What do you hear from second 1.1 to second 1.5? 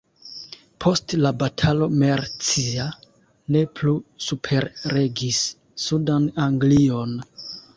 la